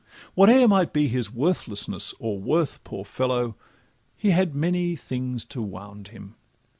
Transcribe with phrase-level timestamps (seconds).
[0.33, 3.55] Whate'er might be his worthlessness or worth, Poor fellow!
[4.17, 6.33] he had many things to wound him.